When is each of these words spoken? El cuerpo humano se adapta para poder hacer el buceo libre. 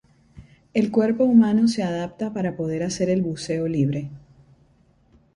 El 0.73 0.89
cuerpo 0.89 1.25
humano 1.25 1.67
se 1.67 1.83
adapta 1.83 2.33
para 2.33 2.57
poder 2.57 2.81
hacer 2.81 3.11
el 3.11 3.21
buceo 3.21 3.67
libre. 3.67 4.09